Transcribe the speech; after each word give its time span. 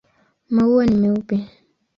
Maua 0.53 0.85
ni 0.85 0.95
meupe. 1.01 1.37